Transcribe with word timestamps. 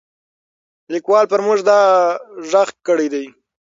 لیکوال 0.93 1.25
پر 1.31 1.39
موږ 1.45 1.59
دا 1.69 1.79
غږ 2.51 2.69
کړی 2.87 3.07
دی. 3.13 3.25